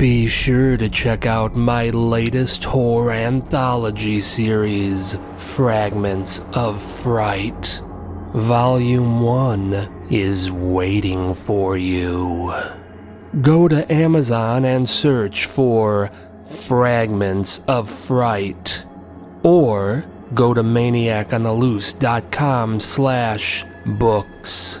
[0.00, 7.82] Be sure to check out my latest horror anthology series, Fragments of Fright.
[8.32, 12.54] Volume 1 is waiting for you.
[13.42, 16.10] Go to Amazon and search for
[16.46, 18.82] Fragments of Fright.
[19.42, 24.80] Or go to maniacontheloose.com slash books.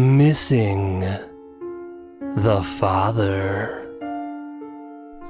[0.00, 3.86] Missing the father.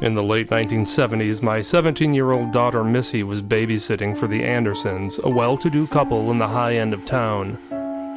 [0.00, 5.18] In the late 1970s, my 17 year old daughter Missy was babysitting for the Andersons,
[5.24, 7.58] a well to do couple in the high end of town.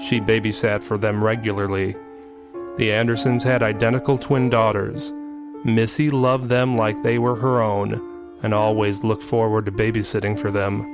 [0.08, 1.96] She babysat for them regularly.
[2.78, 5.12] The Andersons had identical twin daughters.
[5.66, 7.94] Missy loved them like they were her own
[8.44, 10.86] and always looked forward to babysitting for them.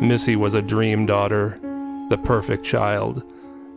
[0.00, 1.58] Missy was a dream daughter,
[2.08, 3.24] the perfect child.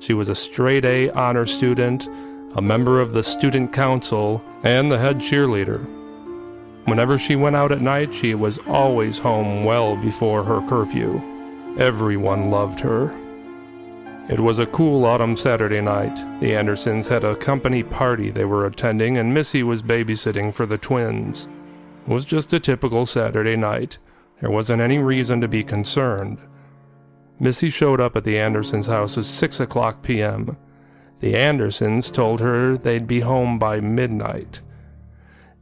[0.05, 2.07] She was a straight A honor student,
[2.55, 5.83] a member of the student council, and the head cheerleader.
[6.85, 11.19] Whenever she went out at night, she was always home well before her curfew.
[11.79, 13.15] Everyone loved her.
[14.29, 16.15] It was a cool autumn Saturday night.
[16.39, 20.77] The Andersons had a company party they were attending, and Missy was babysitting for the
[20.77, 21.49] twins.
[22.07, 23.97] It was just a typical Saturday night.
[24.39, 26.37] There wasn't any reason to be concerned.
[27.39, 30.57] Missy showed up at the Andersons' house at 6 o'clock p.m.
[31.19, 34.61] The Andersons told her they'd be home by midnight.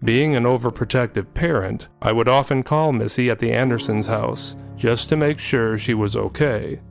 [0.03, 5.15] Being an overprotective parent, I would often call Missy at the Andersons' house just to
[5.15, 6.81] make sure she was okay.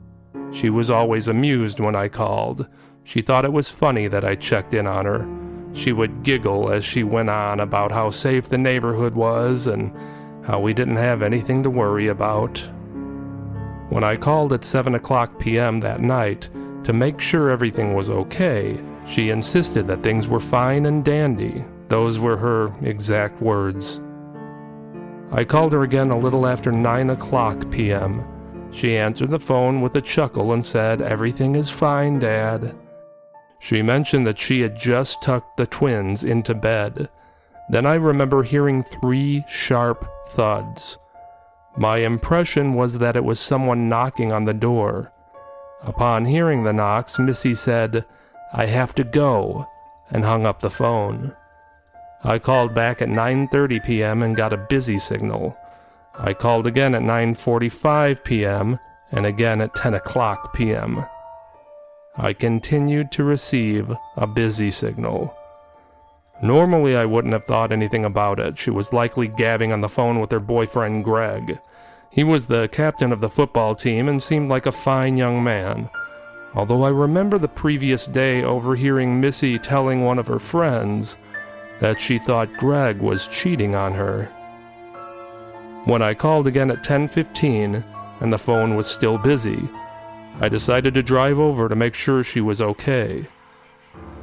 [0.51, 2.67] She was always amused when I called.
[3.03, 5.27] She thought it was funny that I checked in on her.
[5.73, 9.93] She would giggle as she went on about how safe the neighborhood was and
[10.45, 12.61] how we didn't have anything to worry about.
[13.89, 15.79] When I called at 7 o'clock p.m.
[15.81, 16.49] that night
[16.83, 21.63] to make sure everything was okay, she insisted that things were fine and dandy.
[21.89, 24.01] Those were her exact words.
[25.31, 28.23] I called her again a little after 9 o'clock p.m.
[28.71, 32.75] She answered the phone with a chuckle and said, Everything is fine, Dad.
[33.59, 37.09] She mentioned that she had just tucked the twins into bed.
[37.69, 40.97] Then I remember hearing three sharp thuds.
[41.75, 45.11] My impression was that it was someone knocking on the door.
[45.81, 48.05] Upon hearing the knocks, Missy said,
[48.53, 49.67] I have to go,
[50.11, 51.35] and hung up the phone.
[52.23, 54.21] I called back at 9:30 p.m.
[54.21, 55.57] and got a busy signal.
[56.17, 58.79] I called again at 9:45 p.m.
[59.11, 61.05] and again at 10 o'clock p.m.
[62.15, 65.35] I continued to receive a busy signal.
[66.43, 68.59] Normally, I wouldn't have thought anything about it.
[68.59, 71.57] She was likely gabbing on the phone with her boyfriend Greg.
[72.09, 75.89] He was the captain of the football team and seemed like a fine young man.
[76.53, 81.15] Although I remember the previous day overhearing Missy telling one of her friends
[81.79, 84.25] that she thought Greg was cheating on her.
[85.85, 87.85] When I called again at 10:15
[88.19, 89.69] and the phone was still busy,
[90.41, 93.27] I decided to drive over to make sure she was okay.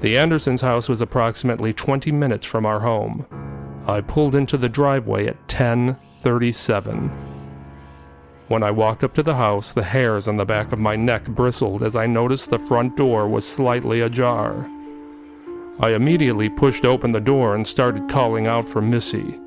[0.00, 3.26] The Andersons' house was approximately 20 minutes from our home.
[3.86, 7.10] I pulled into the driveway at 10:37.
[8.48, 11.26] When I walked up to the house, the hairs on the back of my neck
[11.26, 14.66] bristled as I noticed the front door was slightly ajar.
[15.80, 19.38] I immediately pushed open the door and started calling out for Missy.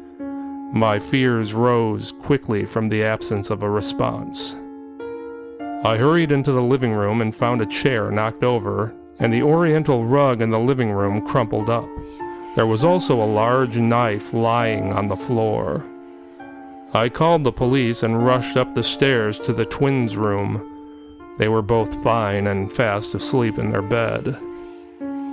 [0.72, 4.56] My fears rose quickly from the absence of a response.
[5.84, 10.06] I hurried into the living room and found a chair knocked over and the oriental
[10.06, 11.88] rug in the living room crumpled up.
[12.56, 15.84] There was also a large knife lying on the floor.
[16.94, 20.70] I called the police and rushed up the stairs to the twins' room.
[21.40, 24.38] They were both fine and fast asleep in their bed.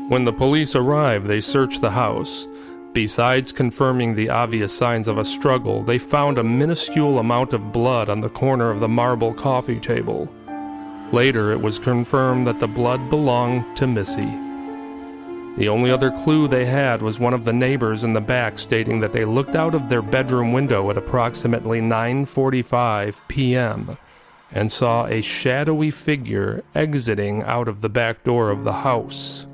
[0.09, 2.47] When the police arrived, they searched the house.
[2.95, 8.09] Besides confirming the obvious signs of a struggle, they found a minuscule amount of blood
[8.09, 10.29] on the corner of the marble coffee table.
[11.13, 14.31] Later, it was confirmed that the blood belonged to Missy.
[15.57, 19.01] The only other clue they had was one of the neighbors in the back stating
[19.01, 23.99] that they looked out of their bedroom window at approximately 9:45 p.m.
[24.53, 29.47] and saw a shadowy figure exiting out of the back door of the house.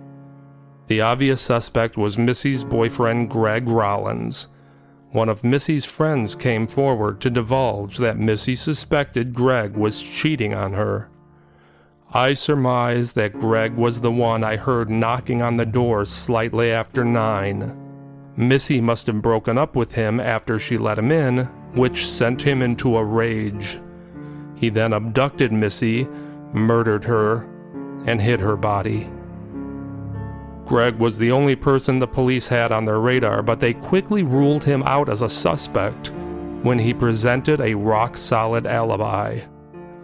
[0.89, 4.47] The obvious suspect was Missy's boyfriend Greg Rollins.
[5.11, 10.75] One of Missy's friends came forward to divulge that Missy suspected Greg was cheating on
[10.75, 11.09] her.
[12.17, 17.05] I surmise that Greg was the one I heard knocking on the door slightly after
[17.05, 17.77] nine.
[18.39, 22.63] Missy must have broken up with him after she let him in, which sent him
[22.63, 23.79] into a rage.
[24.55, 26.09] He then abducted Missy,
[26.55, 27.47] murdered her,
[28.07, 29.11] and hid her body.
[30.65, 34.65] Greg was the only person the police had on their radar, but they quickly ruled
[34.65, 36.11] him out as a suspect
[36.63, 39.39] when he presented a rock solid alibi.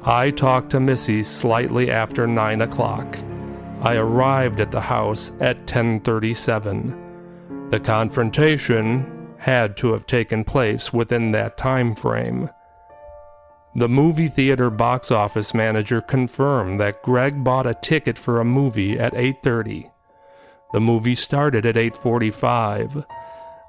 [0.05, 3.17] I talked to Missy slightly after 9 o'clock.
[3.83, 7.69] I arrived at the house at 1037.
[7.71, 12.51] The confrontation had to have taken place within that time frame.
[13.77, 18.99] The movie theater box office manager confirmed that Greg bought a ticket for a movie
[18.99, 19.89] at 8:30.
[20.73, 23.05] The movie started at 8:45.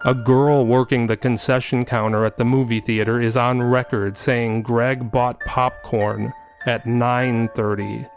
[0.06, 5.10] A girl working the concession counter at the movie theater is on record saying Greg
[5.10, 6.34] bought popcorn
[6.66, 8.10] at 9:30.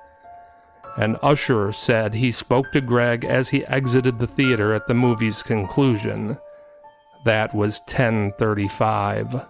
[0.97, 5.45] An usher said he spoke to Greg as he exited the theater at the movie's
[5.45, 6.39] conclusion.
[7.25, 9.47] That was 10:35.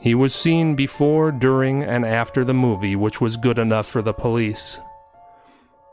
[0.00, 4.14] He was seen before, during, and after the movie, which was good enough for the
[4.14, 4.80] police.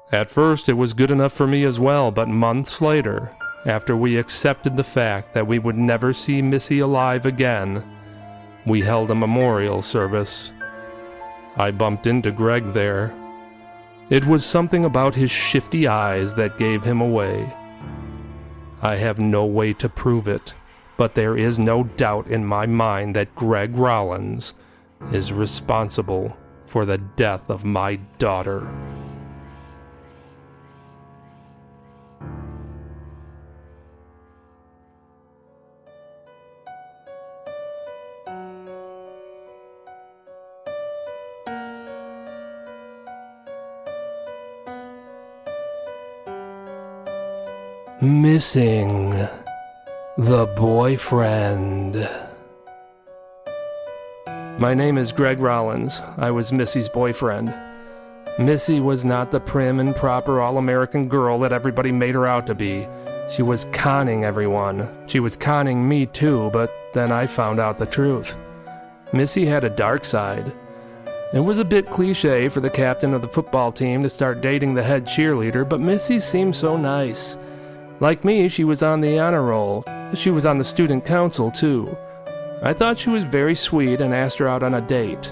[0.10, 3.32] At first, it was good enough for me as well, but months later,
[3.66, 7.84] after we accepted the fact that we would never see Missy alive again,
[8.66, 10.52] we held a memorial service.
[11.56, 13.14] I bumped into Greg there.
[14.10, 17.54] It was something about his shifty eyes that gave him away.
[18.82, 20.54] I have no way to prove it,
[20.98, 24.54] but there is no doubt in my mind that Greg Rollins
[25.12, 28.68] is responsible for the death of my daughter.
[48.34, 49.12] Missing
[50.18, 52.10] the boyfriend.
[54.58, 56.02] My name is Greg Rollins.
[56.18, 57.54] I was Missy's boyfriend.
[58.40, 62.48] Missy was not the prim and proper all American girl that everybody made her out
[62.48, 62.88] to be.
[63.32, 64.90] She was conning everyone.
[65.06, 68.36] She was conning me too, but then I found out the truth.
[69.14, 70.52] Missy had a dark side.
[71.36, 74.74] It was a bit cliche for the captain of the football team to start dating
[74.74, 77.38] the head cheerleader, but Missy seemed so nice.
[78.04, 79.86] Like me, she was on the honor roll.
[80.14, 81.96] She was on the student council, too.
[82.62, 85.32] I thought she was very sweet and asked her out on a date.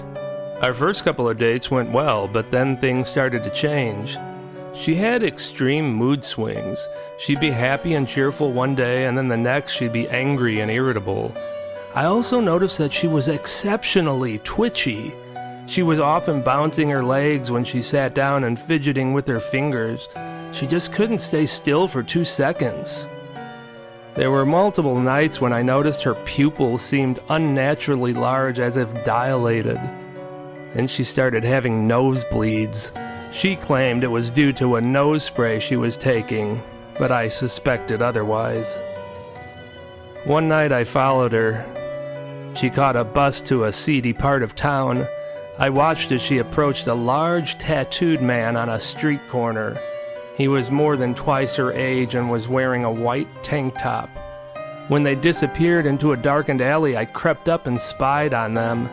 [0.62, 4.16] Our first couple of dates went well, but then things started to change.
[4.74, 6.88] She had extreme mood swings.
[7.18, 10.70] She'd be happy and cheerful one day, and then the next she'd be angry and
[10.70, 11.30] irritable.
[11.94, 15.12] I also noticed that she was exceptionally twitchy.
[15.66, 20.08] She was often bouncing her legs when she sat down and fidgeting with her fingers.
[20.52, 23.06] She just couldn't stay still for two seconds.
[24.14, 29.80] There were multiple nights when I noticed her pupils seemed unnaturally large as if dilated.
[30.74, 32.90] Then she started having nosebleeds.
[33.32, 36.62] She claimed it was due to a nose spray she was taking,
[36.98, 38.76] but I suspected otherwise.
[40.24, 41.64] One night I followed her.
[42.54, 45.06] She caught a bus to a seedy part of town.
[45.58, 49.78] I watched as she approached a large tattooed man on a street corner.
[50.36, 54.08] He was more than twice her age and was wearing a white tank top.
[54.88, 58.88] When they disappeared into a darkened alley, I crept up and spied on them.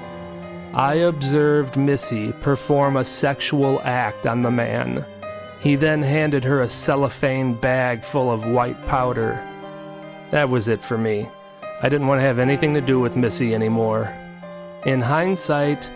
[0.73, 5.05] I observed Missy perform a sexual act on the man.
[5.61, 9.43] He then handed her a cellophane bag full of white powder.
[10.31, 11.29] That was it for me.
[11.81, 14.13] I didn't want to have anything to do with Missy anymore.
[14.85, 15.89] In hindsight,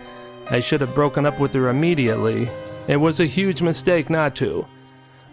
[0.49, 2.49] I should have broken up with her immediately.
[2.87, 4.65] It was a huge mistake not to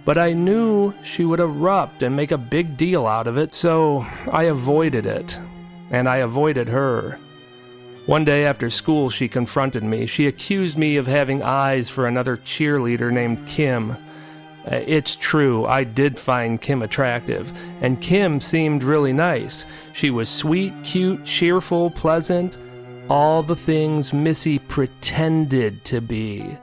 [0.05, 4.07] but I knew she would erupt and make a big deal out of it, so
[4.31, 5.39] I avoided it.
[5.91, 7.19] And I avoided her.
[8.07, 10.07] One day after school, she confronted me.
[10.07, 13.93] She accused me of having eyes for another cheerleader named Kim.
[13.93, 19.65] Uh, it's true, I did find Kim attractive, and Kim seemed really nice.
[19.95, 22.57] She was sweet, cute, cheerful, pleasant,
[23.09, 26.57] all the things Missy pretended to be.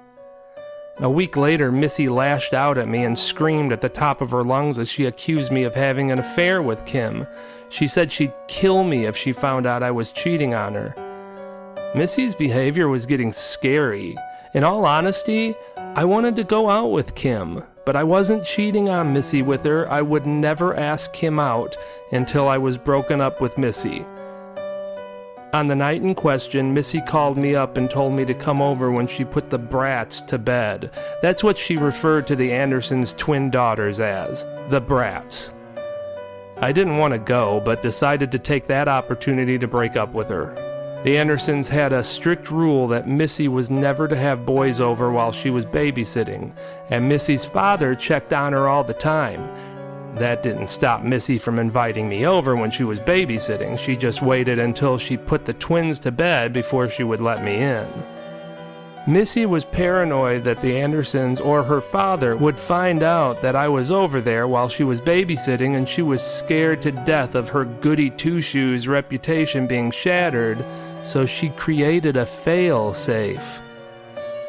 [1.00, 4.44] A week later, Missy lashed out at me and screamed at the top of her
[4.44, 7.27] lungs as she accused me of having an affair with Kim.
[7.70, 10.96] She said she'd kill me if she found out I was cheating on her.
[11.96, 14.18] Missy's behavior was getting scary.
[14.56, 19.13] In all honesty, I wanted to go out with Kim, but I wasn't cheating on
[19.13, 19.88] Missy with her.
[19.92, 21.77] I would never ask Kim out
[22.12, 24.04] until I was broken up with Missy.
[25.54, 28.92] On the night in question, Missy called me up and told me to come over
[28.92, 30.92] when she put the brats to bed.
[31.22, 35.54] That's what she referred to the Andersons' twin daughters as the brats.
[36.58, 40.27] I didn't want to go, but decided to take that opportunity to break up with
[40.27, 40.54] her.
[41.06, 45.32] The Andersons had a strict rule that Missy was never to have boys over while
[45.32, 46.51] she was babysitting,
[46.89, 49.48] and Missy's father checked on her all the time.
[50.20, 53.78] That didn't stop Missy from inviting me over when she was babysitting.
[53.78, 57.58] She just waited until she put the twins to bed before she would let me
[57.58, 57.88] in.
[59.08, 63.90] Missy was paranoid that the Andersons or her father would find out that I was
[63.90, 68.10] over there while she was babysitting, and she was scared to death of her goody
[68.10, 70.66] two shoes reputation being shattered,
[71.04, 73.60] so she created a fail safe.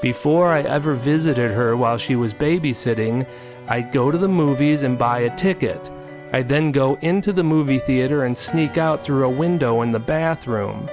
[0.02, 3.26] Before I ever visited her while she was babysitting,
[3.68, 5.90] I'd go to the movies and buy a ticket.
[6.32, 9.98] I'd then go into the movie theater and sneak out through a window in the
[9.98, 10.88] bathroom.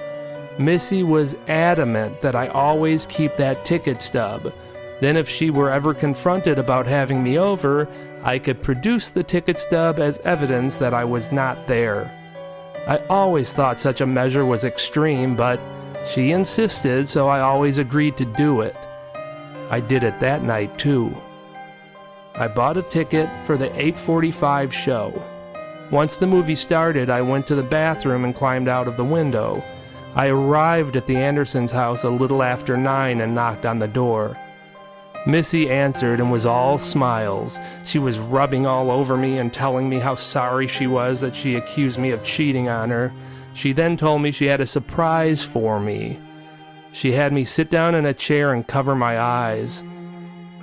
[0.57, 4.53] Missy was adamant that I always keep that ticket stub.
[5.01, 7.87] Then, if she were ever confronted about having me over,
[8.23, 12.09] I could produce the ticket stub as evidence that I was not there.
[12.87, 15.59] I always thought such a measure was extreme, but
[16.13, 18.75] she insisted, so I always agreed to do it.
[19.69, 21.15] I did it that night, too.
[22.37, 25.21] I bought a ticket for the 8:45 show.
[25.89, 29.63] Once the movie started, I went to the bathroom and climbed out of the window.
[30.15, 34.35] I arrived at the Andersons' house a little after 9 and knocked on the door.
[35.25, 37.57] Missy answered and was all smiles.
[37.85, 41.55] She was rubbing all over me and telling me how sorry she was that she
[41.55, 43.13] accused me of cheating on her.
[43.53, 46.19] She then told me she had a surprise for me.
[46.91, 49.81] She had me sit down in a chair and cover my eyes.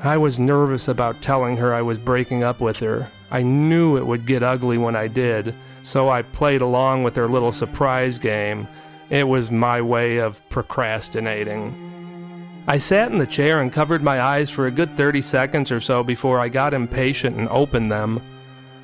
[0.05, 3.09] I was nervous about telling her I was breaking up with her.
[3.31, 7.29] I knew it would get ugly when I did, so I played along with her
[7.29, 8.67] little surprise game.
[9.11, 12.65] It was my way of procrastinating.
[12.67, 15.81] I sat in the chair and covered my eyes for a good 30 seconds or
[15.81, 18.21] so before I got impatient and opened them.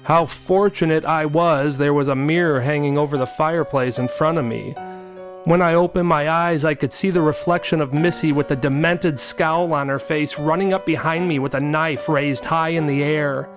[0.04, 4.44] How fortunate I was there was a mirror hanging over the fireplace in front of
[4.44, 4.72] me.
[5.48, 9.18] When I opened my eyes, I could see the reflection of Missy with a demented
[9.18, 13.02] scowl on her face running up behind me with a knife raised high in the
[13.02, 13.48] air.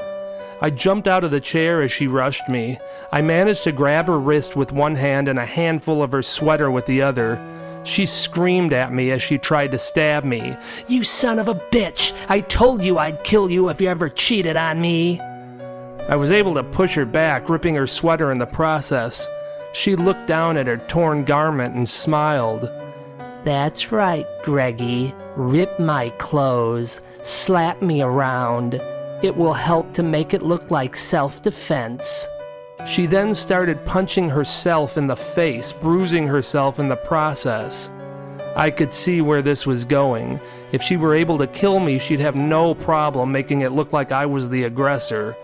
[0.61, 2.79] I jumped out of the chair as she rushed me.
[3.11, 6.71] I managed to grab her wrist with one hand and a handful of her sweater
[6.71, 7.37] with the other.
[7.83, 10.55] She screamed at me as she tried to stab me.
[10.87, 12.13] You son of a bitch!
[12.29, 15.19] I told you I'd kill you if you ever cheated on me!
[16.07, 19.27] I was able to push her back, ripping her sweater in the process.
[19.73, 22.69] She looked down at her torn garment and smiled.
[23.43, 25.13] That's right, Greggy.
[25.35, 28.75] Rip my clothes, slap me around.
[29.23, 32.27] It will help to make it look like self defense.
[32.87, 37.89] She then started punching herself in the face, bruising herself in the process.
[38.55, 40.39] I could see where this was going.
[40.71, 44.11] If she were able to kill me, she'd have no problem making it look like
[44.11, 45.35] I was the aggressor.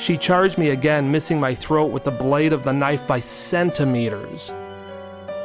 [0.00, 4.50] She charged me again, missing my throat with the blade of the knife by centimeters.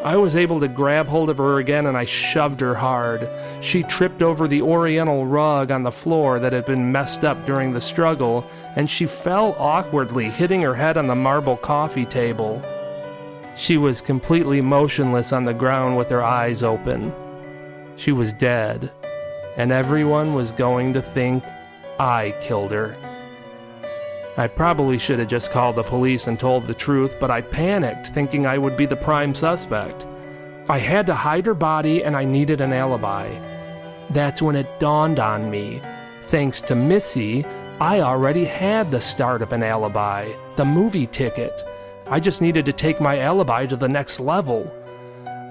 [0.01, 3.27] I was able to grab hold of her again and I shoved her hard.
[3.61, 7.73] She tripped over the oriental rug on the floor that had been messed up during
[7.73, 12.61] the struggle, and she fell awkwardly, hitting her head on the marble coffee table.
[13.57, 17.11] She was completely motionless on the ground with her eyes open.
[17.97, 18.89] She was dead,
[19.57, 21.43] and everyone was going to think
[21.99, 22.95] I killed her.
[24.37, 28.07] I probably should have just called the police and told the truth, but I panicked,
[28.07, 30.05] thinking I would be the prime suspect.
[30.67, 33.29] I had to hide her body and I needed an alibi.
[34.09, 35.81] That's when it dawned on me.
[36.29, 37.45] Thanks to Missy,
[37.79, 41.63] I already had the start of an alibi the movie ticket.
[42.07, 44.71] I just needed to take my alibi to the next level.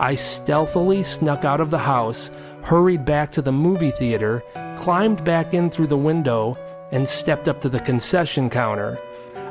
[0.00, 2.30] I stealthily snuck out of the house,
[2.62, 4.42] hurried back to the movie theater,
[4.76, 6.56] climbed back in through the window,
[6.94, 8.98] and stepped up to the concession counter.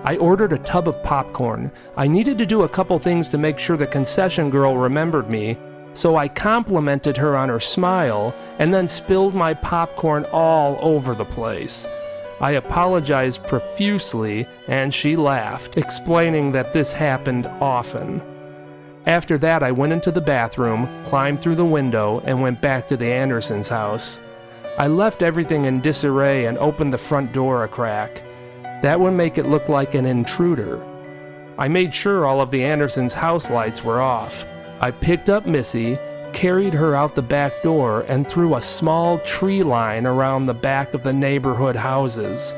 [0.03, 1.71] I ordered a tub of popcorn.
[1.95, 5.57] I needed to do a couple things to make sure the concession girl remembered me,
[5.93, 11.25] so I complimented her on her smile and then spilled my popcorn all over the
[11.25, 11.88] place.
[12.41, 18.21] I apologized profusely and she laughed, explaining that this happened often.
[19.05, 22.97] After that, I went into the bathroom, climbed through the window, and went back to
[22.97, 24.17] the Andersons' house.
[24.75, 28.24] I left everything in disarray and opened the front door a crack.
[28.82, 30.84] That would make it look like an intruder.
[31.60, 34.46] I made sure all of the Andersons' house lights were off.
[34.82, 36.00] I picked up Missy,
[36.34, 40.96] carried her out the back door, and through a small tree line around the back
[40.96, 42.56] of the neighborhood houses.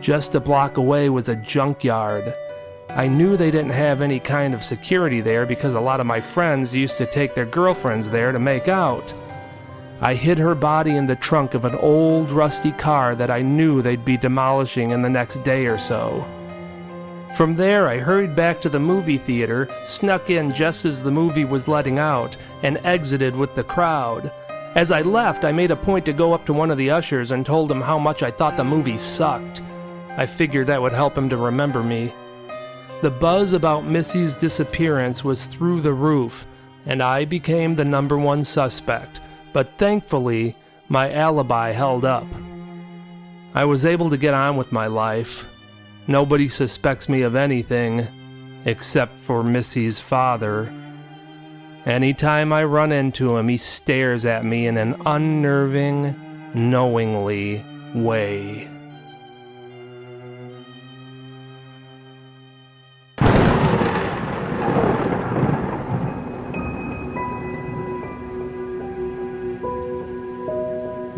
[0.00, 2.34] Just a block away was a junkyard.
[2.88, 6.20] I knew they didn't have any kind of security there because a lot of my
[6.20, 9.14] friends used to take their girlfriends there to make out.
[10.00, 13.82] I hid her body in the trunk of an old rusty car that I knew
[13.82, 16.24] they'd be demolishing in the next day or so.
[17.34, 21.44] From there, I hurried back to the movie theater, snuck in just as the movie
[21.44, 24.30] was letting out, and exited with the crowd.
[24.76, 27.32] As I left, I made a point to go up to one of the ushers
[27.32, 29.62] and told him how much I thought the movie sucked.
[30.16, 32.12] I figured that would help him to remember me.
[33.02, 36.46] The buzz about Missy's disappearance was through the roof,
[36.86, 39.20] and I became the number one suspect,
[39.52, 40.56] but thankfully,
[40.88, 42.26] my alibi held up.
[43.54, 45.44] I was able to get on with my life.
[46.06, 48.06] Nobody suspects me of anything,
[48.64, 50.72] except for Missy's father.
[51.84, 56.14] Anytime I run into him, he stares at me in an unnerving,
[56.54, 57.64] knowingly
[57.94, 58.68] way.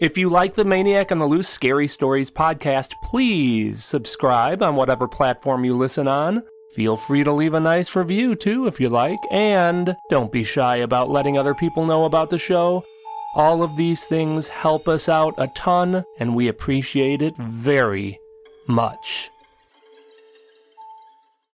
[0.00, 5.06] If you like the Maniac on the Loose Scary Stories podcast, please subscribe on whatever
[5.06, 6.42] platform you listen on.
[6.74, 10.78] Feel free to leave a nice review too if you like, and don't be shy
[10.78, 12.84] about letting other people know about the show.
[13.36, 18.18] All of these things help us out a ton, and we appreciate it very
[18.66, 19.30] much.